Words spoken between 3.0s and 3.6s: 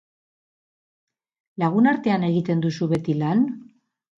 lan?